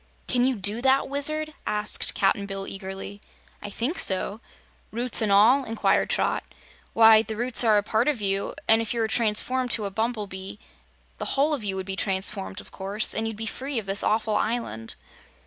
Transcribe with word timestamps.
"Can 0.27 0.45
you 0.45 0.55
do 0.55 0.81
that, 0.81 1.07
Wizard?" 1.09 1.53
asked 1.67 2.15
Cap'n 2.15 2.47
Bill, 2.47 2.65
eagerly. 2.65 3.21
"I 3.61 3.69
think 3.69 3.99
so." 3.99 4.41
"Roots 4.89 5.21
an' 5.21 5.29
all?" 5.29 5.63
inquired 5.63 6.09
Trot. 6.09 6.43
"Why, 6.93 7.21
the 7.21 7.35
roots 7.35 7.63
are 7.63 7.75
now 7.75 7.77
a 7.77 7.83
part 7.83 8.07
of 8.07 8.19
you, 8.19 8.55
and 8.67 8.81
if 8.81 8.95
you 8.95 8.99
were 8.99 9.07
transformed 9.07 9.69
to 9.69 9.85
a 9.85 9.91
bumblebee 9.91 10.55
the 11.19 11.25
whole 11.37 11.53
of 11.53 11.63
you 11.63 11.75
would 11.75 11.85
be 11.85 11.95
transformed, 11.95 12.59
of 12.59 12.71
course, 12.71 13.13
and 13.13 13.27
you'd 13.27 13.37
be 13.37 13.45
free 13.45 13.77
of 13.77 13.85
this 13.85 14.03
awful 14.03 14.35
island." 14.37 14.95